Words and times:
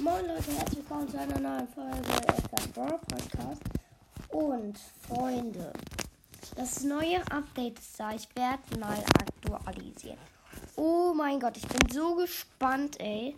Moin 0.00 0.26
Leute, 0.26 0.50
herzlich 0.50 0.78
willkommen 0.78 1.08
zu 1.08 1.20
einer 1.20 1.38
neuen 1.38 1.68
Folge 1.68 2.12
Edgar 2.26 2.68
Brawl 2.74 2.98
Podcast. 3.06 3.62
Und 4.28 4.76
Freunde, 5.06 5.72
das 6.56 6.82
neue 6.82 7.20
Update 7.30 7.78
ist 7.78 8.00
da. 8.00 8.12
Ich 8.12 8.28
werde 8.34 8.80
mal 8.80 8.98
aktualisieren. 9.20 10.18
Oh 10.74 11.14
mein 11.14 11.38
Gott, 11.38 11.56
ich 11.56 11.68
bin 11.68 11.88
so 11.92 12.16
gespannt, 12.16 12.98
ey. 13.00 13.36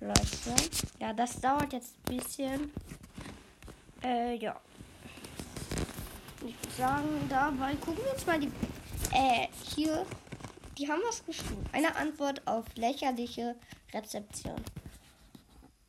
Leute, 0.00 0.54
ja, 1.00 1.12
das 1.12 1.40
dauert 1.40 1.72
jetzt 1.72 1.96
ein 2.08 2.16
bisschen. 2.16 2.72
Äh, 4.02 4.36
ja. 4.36 4.60
Ich 6.46 6.54
würde 6.62 6.76
sagen, 6.78 7.26
dabei 7.28 7.74
gucken 7.76 8.04
wir 8.04 8.12
uns 8.12 8.24
mal 8.26 8.38
die. 8.38 8.52
Äh, 9.12 9.48
hier. 9.74 10.06
Die 10.78 10.88
haben 10.88 11.02
was 11.06 11.24
geschrieben. 11.24 11.64
Eine 11.72 11.96
Antwort 11.96 12.46
auf 12.46 12.64
lächerliche 12.76 13.56
Rezeption. 13.92 14.60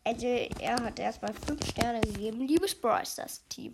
Also, 0.08 0.28
er 0.28 0.84
hat 0.84 1.00
erstmal 1.00 1.34
5 1.34 1.68
Sterne 1.68 2.00
gegeben. 2.02 2.48
Liebes 2.48 2.76
Bryce, 2.76 3.16
das 3.16 3.42
Team. 3.50 3.74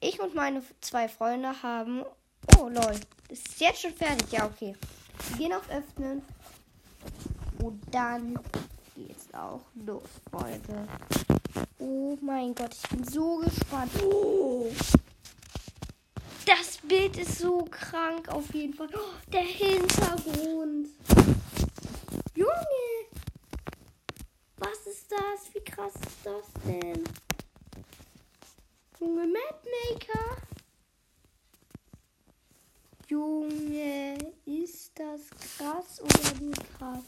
Ich 0.00 0.18
und 0.20 0.34
meine 0.34 0.60
zwei 0.80 1.08
Freunde 1.08 1.62
haben. 1.62 2.04
Oh, 2.58 2.68
lol. 2.68 2.98
Ist 3.28 3.60
jetzt 3.60 3.82
schon 3.82 3.94
fertig? 3.94 4.32
Ja, 4.32 4.46
okay. 4.46 4.74
Wir 5.28 5.36
gehen 5.36 5.52
auf 5.52 5.70
Öffnen. 5.70 6.22
Und 7.62 7.80
dann 7.92 8.38
geht's 8.96 9.32
auch 9.32 9.60
los, 9.86 10.02
Freunde. 10.30 10.88
Oh 11.78 12.18
mein 12.20 12.54
Gott, 12.54 12.74
ich 12.74 12.88
bin 12.90 13.04
so 13.04 13.36
gespannt. 13.36 13.92
Oh. 14.02 14.66
Das 16.44 16.78
Bild 16.78 17.16
ist 17.18 17.38
so 17.38 17.64
krank 17.70 18.28
auf 18.30 18.52
jeden 18.52 18.74
Fall. 18.74 18.88
Oh, 18.94 19.30
der 19.30 19.42
Hintergrund. 19.42 20.88
Junge. 22.34 22.79
Das? 25.10 25.52
Wie 25.52 25.64
krass 25.64 25.92
ist 25.94 26.18
das 26.24 26.44
denn? 26.64 27.02
Junge 29.00 29.26
Mapmaker. 29.26 30.36
Junge, 33.08 34.18
ist 34.44 34.92
das 34.94 35.20
krass 35.56 36.00
oder 36.00 36.40
nicht 36.40 36.78
krass? 36.78 37.02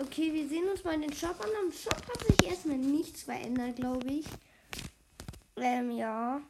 Okay, 0.00 0.32
wir 0.32 0.48
sehen 0.48 0.68
uns 0.68 0.82
mal 0.82 0.98
den 0.98 1.12
Shop 1.12 1.40
an. 1.40 1.50
Am 1.62 1.72
Shop 1.72 1.94
hat 1.94 2.26
sich 2.26 2.48
erstmal 2.48 2.78
nichts 2.78 3.22
verändert, 3.22 3.76
glaube 3.76 4.08
ich. 4.08 4.26
Ähm, 5.56 5.92
ja. 5.92 6.40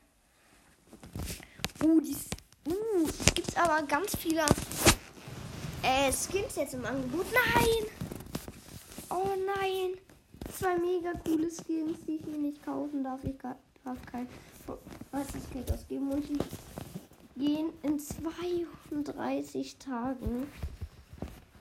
Uh, 1.83 2.01
dies, 2.01 2.25
uh, 2.67 3.06
gibt's 3.34 3.55
aber 3.55 3.83
ganz 3.87 4.17
viele 4.17 4.47
äh, 5.83 6.11
Skins 6.11 6.56
jetzt 6.56 6.73
im 6.73 6.87
Angebot. 6.87 7.27
Nein! 7.33 8.00
Oh 9.23 9.37
nein! 9.47 9.99
Zwei 10.51 10.79
mega 10.79 11.13
coole 11.13 11.51
Skins, 11.51 11.99
die 12.07 12.17
ich 12.17 12.25
mir 12.27 12.39
nicht 12.39 12.65
kaufen 12.65 13.05
darf. 13.05 13.23
Ich 13.23 13.37
darf 13.85 13.99
kein 14.07 14.27
Geld 15.53 15.73
ausgeben. 15.73 16.11
Und 16.11 16.27
die 16.27 16.39
gehen 17.37 17.71
in 17.83 17.99
32 17.99 19.77
Tagen. 19.77 20.47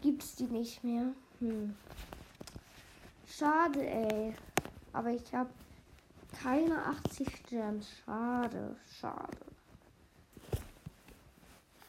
Gibt's 0.01 0.35
die 0.35 0.45
nicht 0.45 0.81
mehr. 0.85 1.07
Hm. 1.39 1.75
Schade, 3.27 3.85
ey. 3.85 4.33
Aber 4.93 5.09
ich 5.09 5.33
habe 5.33 5.49
keine 6.41 6.85
80 6.85 7.43
Gems. 7.49 7.89
Schade, 8.05 8.77
schade. 9.01 9.37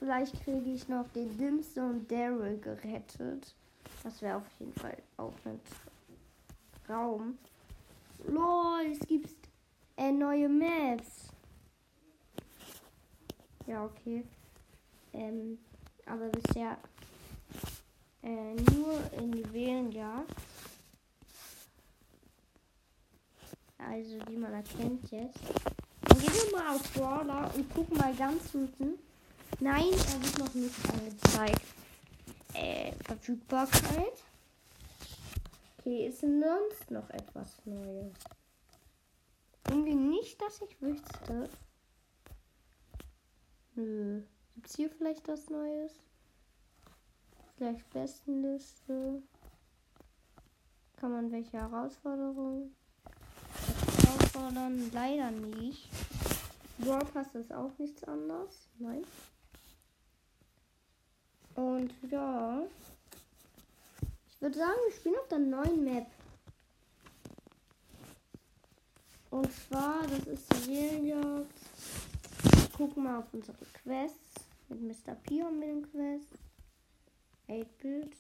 Vielleicht 0.01 0.43
kriege 0.43 0.73
ich 0.73 0.89
noch 0.89 1.07
den 1.15 1.39
Dimste 1.39 1.83
und 1.83 2.11
Daryl 2.11 2.59
gerettet. 2.59 3.55
Das 4.03 4.23
wäre 4.23 4.37
auf 4.37 4.51
jeden 4.59 4.73
Fall 4.75 4.97
auch 5.17 5.35
ein 5.45 5.61
Traum. 6.87 7.39
Lol, 8.27 8.93
es 8.93 9.07
gibt 9.07 9.49
äh, 9.97 10.11
neue 10.11 10.49
Maps. 10.49 11.29
Ja, 13.67 13.85
okay. 13.85 14.25
Ähm, 15.13 15.59
aber 16.07 16.29
bisher 16.29 16.79
äh, 18.23 18.55
nur 18.73 18.99
in 19.19 19.33
Juwelenjagd. 19.33 20.35
Also 23.79 24.19
die 24.29 24.37
man 24.37 24.53
erkennt 24.53 25.11
jetzt. 25.11 25.39
Dann 26.03 26.19
gehen 26.19 26.33
wir 26.33 26.59
mal 26.59 26.75
auf 26.75 26.93
Brawler 26.93 27.51
und 27.55 27.75
gucken 27.75 27.97
mal 27.97 28.15
ganz 28.15 28.55
unten. 28.55 28.99
Nein, 29.59 29.91
er 29.91 30.23
wird 30.23 30.39
noch 30.39 30.55
nicht 30.55 30.75
angezeigt. 30.91 31.80
Verfügbarkeit. 33.21 34.25
Okay, 35.79 36.07
ist 36.07 36.21
sonst 36.21 36.91
noch 36.91 37.11
etwas 37.11 37.55
Neues? 37.67 38.15
Irgendwie 39.69 39.95
nicht, 39.95 40.41
dass 40.41 40.63
ich 40.63 40.81
wüsste. 40.81 41.51
Nö. 43.75 44.23
Gibt's 44.55 44.77
hier 44.77 44.91
vielleicht 44.91 45.29
was 45.29 45.51
Neues? 45.51 45.93
Vielleicht 47.57 47.89
Bestenliste. 47.91 49.23
Kann 50.97 51.13
man 51.13 51.31
welche 51.31 51.59
Herausforderungen 51.59 52.75
herausfordern? 54.03 54.91
Leider 54.93 55.31
nicht. 55.31 55.91
Brawl 56.79 57.05
Pass 57.05 57.35
ist 57.35 57.53
auch 57.53 57.77
nichts 57.79 58.03
anderes. 58.05 58.69
Nein. 58.79 59.05
Und 61.55 61.93
ja. 62.11 62.63
Würde 64.41 64.59
sagen, 64.59 64.79
wir 64.87 64.97
spielen 64.97 65.17
auf 65.17 65.29
der 65.29 65.39
neuen 65.39 65.85
Map. 65.85 66.07
Und 69.31 69.49
zwar, 69.53 70.07
das 70.07 70.27
ist 70.27 70.65
Seelenjagd. 70.65 71.53
Gucken 72.77 73.05
mal 73.05 73.19
auf 73.19 73.33
unsere 73.33 73.59
Quests. 73.83 74.47
Mit 74.69 74.81
Mr. 74.83 75.15
P 75.15 75.43
haben 75.43 75.61
wir 75.61 75.69
den 75.69 75.83
Quest. 75.91 76.33
8-Bit. 77.49 78.17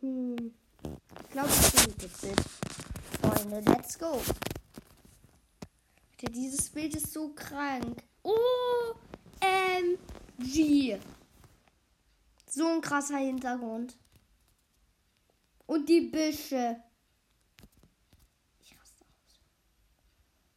Hm. 0.00 0.54
Ich 1.22 1.28
glaube, 1.30 1.48
ich 1.50 1.72
bin 1.72 2.08
8-Bit. 2.08 2.40
Freunde, 3.20 3.60
let's 3.70 3.98
go. 3.98 4.22
Dieses 6.30 6.70
Bild 6.70 6.94
ist 6.94 7.12
so 7.12 7.34
krank. 7.34 8.02
Oh, 8.22 8.94
ähm. 9.42 9.98
G. 10.38 10.98
So 12.50 12.66
ein 12.66 12.80
krasser 12.80 13.18
Hintergrund. 13.18 13.96
Und 15.66 15.88
die 15.88 16.00
Büsche. 16.00 16.82
Ich 18.58 18.76
raste 18.76 19.04
aus. 19.04 19.40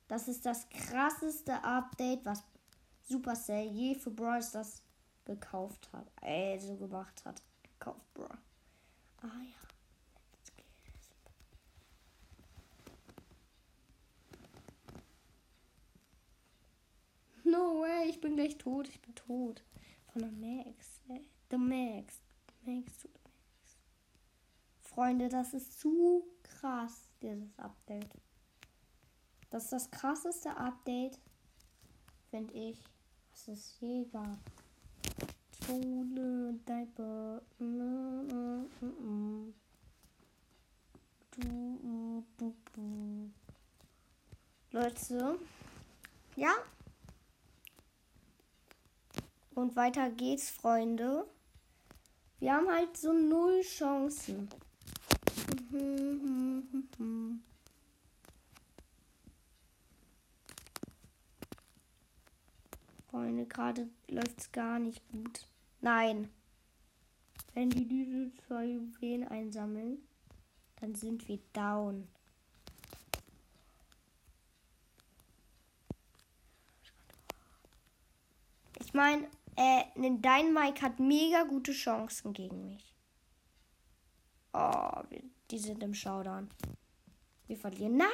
Das 0.08 0.28
ist 0.28 0.44
das 0.44 0.68
krasseste 0.70 1.64
Update, 1.64 2.26
was 2.26 2.44
Supercell 3.04 3.68
je 3.68 3.94
für 3.94 4.10
Brawl 4.10 4.42
Stars 4.42 4.82
gekauft 5.24 5.88
hat. 5.94 6.12
Also 6.20 6.76
gemacht 6.78 7.24
hat. 7.26 7.44
Gekauft, 7.62 8.12
Bro. 8.16 8.28
Ah 9.22 9.28
ja. 9.28 9.64
No 17.44 17.82
way, 17.82 18.10
ich 18.10 18.20
bin 18.20 18.36
gleich 18.36 18.58
tot. 18.58 18.88
Ich 18.88 19.00
bin 19.00 19.14
tot. 19.14 19.64
Von 20.12 20.24
der 20.24 20.32
Max. 20.32 21.02
The 21.54 21.60
Max. 21.60 22.20
Max 22.66 22.98
zu 22.98 23.08
The 23.10 23.30
Max. 23.30 23.78
Freunde, 24.82 25.30
das 25.30 25.54
ist 25.54 25.80
zu 25.80 26.24
krass, 26.42 27.08
dieses 27.22 27.60
Update. 27.60 28.10
Das 29.52 29.66
ist 29.66 29.74
das 29.74 29.92
krasseste 29.92 30.58
Update, 30.58 31.20
finde 32.32 32.52
ich, 32.56 32.84
was 33.30 33.48
es 33.50 33.80
je 33.80 34.06
gab. 34.06 34.40
Schule, 35.64 36.60
Diaper. 36.66 37.44
Leute, 44.72 45.40
ja, 46.36 46.56
und 49.54 49.76
weiter 49.76 50.10
geht's, 50.10 50.50
Freunde. 50.50 51.28
Wir 52.44 52.56
haben 52.56 52.68
halt 52.68 52.98
so 52.98 53.14
null 53.14 53.62
Chancen. 53.62 54.50
Freunde, 63.10 63.46
gerade 63.46 63.88
läuft's 64.10 64.52
gar 64.52 64.78
nicht 64.78 65.02
gut. 65.10 65.48
Nein. 65.80 66.30
Wenn 67.54 67.70
die 67.70 67.88
diese 67.88 68.30
zwei 68.46 68.66
Juwelen 68.66 69.26
einsammeln, 69.26 70.06
dann 70.82 70.96
sind 70.96 71.26
wir 71.30 71.40
down. 71.54 72.10
Ich 78.82 78.94
meine, 78.94 79.30
äh, 79.56 79.84
Dynamite 79.96 80.82
hat 80.82 81.00
mega 81.00 81.44
gute 81.44 81.72
Chancen 81.72 82.34
gegen 82.34 82.66
mich. 82.66 82.96
Oh, 84.54 85.02
die 85.50 85.58
sind 85.58 85.82
im 85.84 85.94
Showdown. 85.94 86.50
Wir 87.48 87.58
verlieren. 87.58 87.98
Nein! 87.98 88.10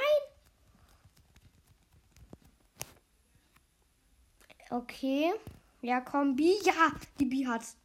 Okay. 4.70 5.34
Ja, 5.82 6.02
komm, 6.02 6.36
B. 6.36 6.56
Ja, 6.64 6.92
die 7.20 7.26
B 7.26 7.48
hat's. 7.48 7.78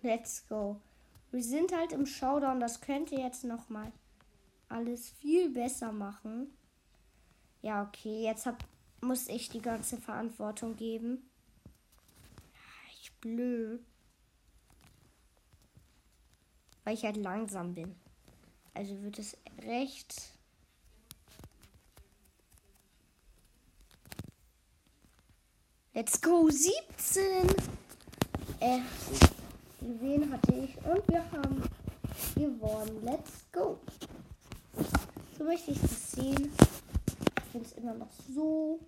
Let's 0.00 0.46
go. 0.48 0.80
Wir 1.30 1.42
sind 1.42 1.72
halt 1.72 1.92
im 1.92 2.06
Showdown. 2.06 2.60
Das 2.60 2.80
könnte 2.80 3.14
jetzt 3.14 3.44
noch 3.44 3.68
mal 3.68 3.92
alles 4.68 5.10
viel 5.10 5.50
besser 5.50 5.92
machen. 5.92 6.56
Ja, 7.62 7.82
okay. 7.82 8.22
Jetzt 8.22 8.46
hab, 8.46 8.64
muss 9.00 9.28
ich 9.28 9.48
die 9.48 9.60
ganze 9.60 9.98
Verantwortung 9.98 10.76
geben. 10.76 11.30
Ich 13.00 13.12
blöd. 13.20 13.84
Weil 16.84 16.94
ich 16.94 17.04
halt 17.04 17.16
langsam 17.16 17.74
bin. 17.74 17.94
Also 18.74 19.02
wird 19.02 19.18
es 19.18 19.36
recht. 19.62 20.32
Let's 25.92 26.20
go 26.20 26.48
17. 26.48 27.48
Äh, 28.60 28.80
Wen 29.80 30.32
hatte 30.32 30.54
ich 30.54 30.76
und 30.84 31.08
wir 31.08 31.22
haben 31.30 31.62
gewonnen. 32.34 33.04
Let's 33.04 33.44
go. 33.52 33.78
So 35.36 35.44
möchte 35.44 35.70
ich 35.70 35.80
das 35.80 36.12
sehen. 36.12 36.52
Ich 37.36 37.52
finde 37.52 37.66
es 37.66 37.72
immer 37.72 37.94
noch 37.94 38.10
so 38.28 38.80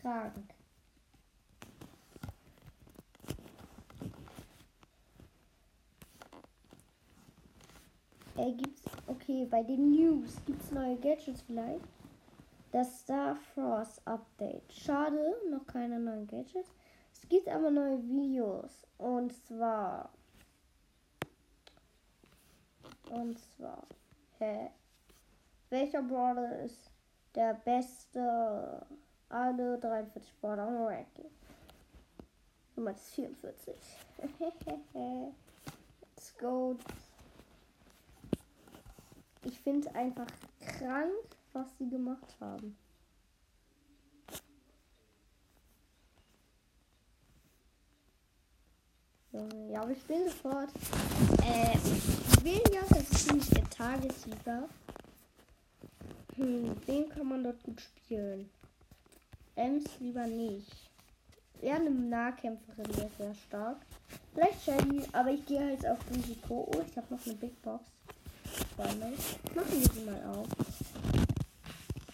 krank. 0.00 0.34
Äh, 8.36 8.52
gibt's, 8.52 8.82
okay, 9.06 9.46
bei 9.50 9.62
den 9.62 9.90
News 9.90 10.36
gibt 10.46 10.62
es 10.62 10.70
neue 10.70 10.96
Gadgets 10.96 11.42
vielleicht. 11.42 11.84
Das 12.70 13.00
Star 13.00 13.34
Frost 13.34 14.00
Update. 14.04 14.72
Schade, 14.72 15.36
noch 15.50 15.66
keine 15.66 15.98
neuen 15.98 16.26
Gadgets. 16.26 16.70
Es 17.28 17.36
gibt 17.36 17.48
aber 17.48 17.70
neue 17.70 18.02
Videos. 18.08 18.86
Und 18.96 19.34
zwar. 19.44 20.08
Und 23.10 23.38
zwar. 23.38 23.82
Hä? 24.38 24.70
Welcher 25.68 26.00
Brawler 26.00 26.60
ist 26.60 26.90
der 27.34 27.52
beste? 27.52 28.86
Alle 29.28 29.78
43 29.78 30.40
Brawler 30.40 30.68
am 30.68 30.86
Ranking. 30.86 31.30
Nummer 32.76 32.94
44. 32.94 33.74
Let's 36.00 36.34
go. 36.38 36.76
Ich 39.44 39.60
finde 39.60 39.94
einfach 39.94 40.28
krank, 40.60 41.12
was 41.52 41.76
sie 41.76 41.90
gemacht 41.90 42.36
haben. 42.40 42.74
Ja, 49.70 49.88
wir 49.88 49.96
spielen 49.96 50.28
sofort. 50.28 50.70
Äh, 51.42 51.76
Williams 52.42 52.90
ist 52.90 53.28
ziemlich 53.28 53.48
der 53.50 53.68
Tagessieger. 53.70 54.68
Hm, 56.36 56.76
den 56.86 57.08
kann 57.08 57.28
man 57.28 57.44
dort 57.44 57.62
gut 57.62 57.80
spielen. 57.80 58.48
Ems 59.54 59.84
lieber 60.00 60.26
nicht. 60.26 60.72
Ja, 61.60 61.74
eine 61.74 61.90
Nahkämpferin 61.90 62.96
wäre 62.96 63.10
sehr 63.18 63.34
stark. 63.34 63.78
Vielleicht 64.32 64.62
Shelly, 64.64 65.02
aber 65.12 65.30
ich 65.30 65.44
gehe 65.46 65.60
halt 65.60 65.86
auf 65.86 65.98
Risiko. 66.14 66.70
Oh, 66.72 66.82
ich 66.88 66.96
habe 66.96 67.14
noch 67.14 67.26
eine 67.26 67.34
Big 67.34 67.60
Box. 67.62 67.84
Machen 68.76 69.16
wir 69.54 69.90
sie 69.92 70.00
mal 70.04 70.22
auf. 70.24 70.46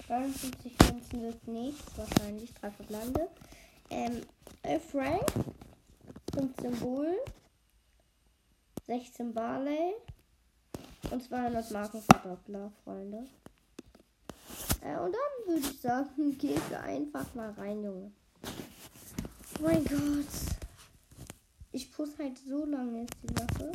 52 0.07 0.73
Münzen 0.91 1.23
wird 1.23 1.49
nichts, 1.49 1.85
wahrscheinlich 1.97 2.53
drei 2.55 2.71
Verblande. 2.71 3.29
Ähm, 3.91 4.23
äh, 4.63 4.79
Frank 4.79 5.25
15 6.65 6.81
Bull, 6.81 7.15
16 8.87 9.35
Barley 9.35 9.95
und 11.11 11.23
200 11.23 11.71
Marken 11.73 12.01
Verdoppler, 12.01 12.73
Freunde. 12.83 13.27
Äh, 14.81 14.99
und 14.99 15.13
dann 15.13 15.47
würde 15.47 15.61
ich 15.61 15.81
sagen, 15.81 16.39
geht 16.39 16.73
einfach 16.73 17.35
mal 17.35 17.51
rein, 17.51 17.85
Junge. 17.85 18.13
Oh 19.59 19.63
mein 19.63 19.85
Gott. 19.85 20.27
Ich 21.73 21.93
push 21.93 22.11
halt 22.19 22.39
so 22.39 22.65
lange 22.65 23.03
jetzt 23.03 23.17
die 23.23 23.35
Sache. 23.35 23.73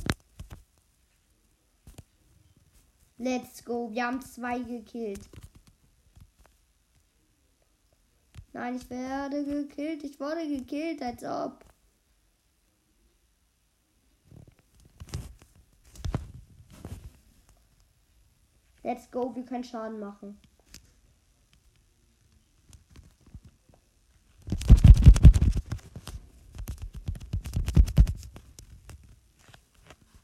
Let's 3.20 3.64
go. 3.64 3.92
Wir 3.92 4.08
haben 4.08 4.22
zwei 4.22 4.60
gekillt. 4.60 5.22
Nein, 8.54 8.78
ich 8.78 8.90
werde 8.90 9.46
gekillt. 9.46 10.04
Ich 10.04 10.20
wurde 10.20 10.48
gekillt, 10.48 11.04
als 11.04 11.24
ob. 11.24 11.69
Let's 18.82 19.12
go, 19.12 19.36
wir 19.36 19.44
können 19.44 19.64
Schaden 19.64 20.00
machen. 20.00 20.40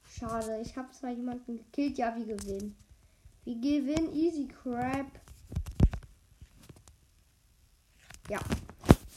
Schade, 0.07 0.61
ich 0.61 0.75
habe 0.77 0.89
zwar 0.91 1.11
jemanden 1.11 1.57
gekillt, 1.57 1.97
ja, 1.97 2.15
wir 2.15 2.25
gewinnen. 2.25 2.77
Wir 3.43 3.55
gewinnen 3.55 4.13
easy 4.13 4.47
crap. 4.47 5.11
Ja, 8.29 8.39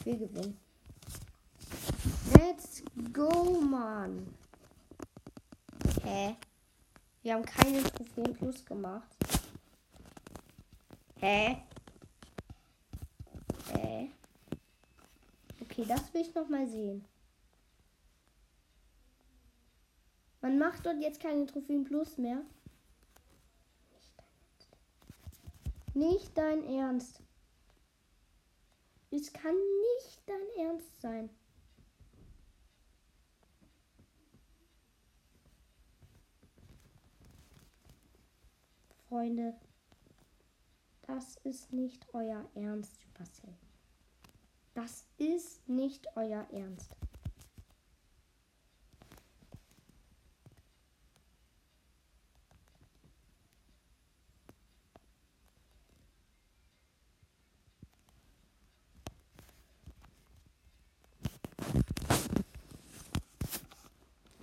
wir 0.04 0.16
gewinnen. 0.16 0.58
Let's 2.36 2.82
go, 3.12 3.60
Mann. 3.60 4.34
Hä? 6.02 6.36
Wir 7.22 7.34
haben 7.34 7.44
keine 7.44 7.82
Trophäen 7.84 8.34
plus 8.34 8.64
gemacht. 8.64 9.17
Hä? 11.20 11.56
Hä? 13.72 14.08
Okay, 15.60 15.84
das 15.84 16.14
will 16.14 16.20
ich 16.20 16.34
noch 16.34 16.48
mal 16.48 16.66
sehen. 16.68 17.04
Man 20.40 20.58
macht 20.58 20.86
dort 20.86 21.00
jetzt 21.00 21.20
keine 21.20 21.46
Trophäen 21.46 21.84
plus 21.84 22.18
mehr. 22.18 22.42
Nicht 25.94 26.38
dein 26.38 26.62
Ernst. 26.64 27.20
Es 29.10 29.32
kann 29.32 29.54
nicht 29.54 30.22
dein 30.26 30.66
Ernst 30.66 31.00
sein. 31.00 31.30
Freunde, 39.08 39.58
das 41.08 41.36
ist 41.42 41.72
nicht 41.72 42.06
euer 42.12 42.44
Ernst, 42.54 43.00
Supercell. 43.00 43.54
Das 44.74 45.04
ist 45.16 45.66
nicht 45.68 46.06
euer 46.14 46.46
Ernst. 46.52 46.94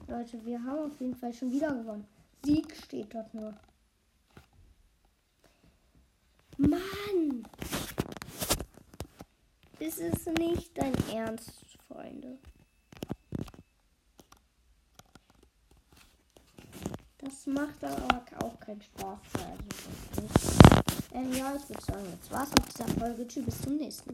Leute, 0.07 0.45
wir 0.45 0.63
haben 0.63 0.91
auf 0.91 0.99
jeden 0.99 1.15
Fall 1.15 1.33
schon 1.33 1.51
wieder 1.51 1.73
gewonnen. 1.73 2.07
Sieg 2.43 2.75
steht 2.75 3.13
dort 3.13 3.33
nur. 3.33 3.53
Mann! 6.57 7.45
Das 9.97 10.03
ist 10.03 10.27
nicht 10.37 10.77
dein 10.77 10.93
Ernst, 11.13 11.53
Freunde. 11.87 12.37
Das 17.19 17.45
macht 17.45 17.81
aber 17.81 18.19
auch 18.43 18.59
keinen 18.59 18.81
Spaß. 18.81 19.19
Also 19.41 20.27
ähm, 21.13 21.31
ja, 21.31 21.55
ich 21.55 21.69
würde 21.69 21.81
sagen, 21.81 22.05
jetzt 22.11 22.29
war's 22.29 22.49
mit 22.49 22.67
dieser 22.67 22.87
Folge. 22.99 23.25
Tschüss, 23.25 23.45
bis 23.45 23.61
zum 23.61 23.77
nächsten 23.77 24.09
Mal. 24.09 24.13